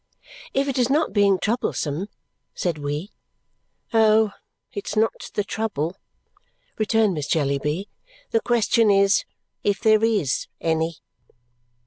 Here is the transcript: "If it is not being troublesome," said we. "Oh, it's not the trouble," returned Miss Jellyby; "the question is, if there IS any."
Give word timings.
"If 0.55 0.67
it 0.67 0.79
is 0.79 0.89
not 0.89 1.13
being 1.13 1.37
troublesome," 1.37 2.07
said 2.55 2.79
we. 2.79 3.11
"Oh, 3.93 4.31
it's 4.73 4.95
not 4.95 5.29
the 5.35 5.43
trouble," 5.43 5.95
returned 6.79 7.13
Miss 7.13 7.27
Jellyby; 7.27 7.87
"the 8.31 8.41
question 8.41 8.89
is, 8.89 9.25
if 9.63 9.79
there 9.79 10.03
IS 10.03 10.47
any." 10.59 10.95